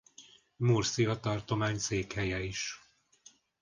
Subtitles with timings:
[0.57, 2.79] Murcia tartomány székhelye is.